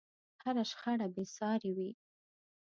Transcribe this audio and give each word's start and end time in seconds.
هره 0.43 0.63
شخړه 0.69 1.07
بې 1.13 1.23
سارې 1.37 1.71
وي. 1.77 1.91